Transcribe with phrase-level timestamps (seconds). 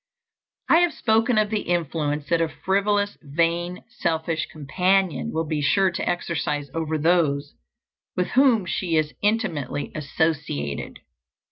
[0.67, 5.91] I have spoken of the influence that a frivolous, vain, selfish companion will be sure
[5.91, 7.53] to exercise over those
[8.15, 11.01] with whom she is intimately associated.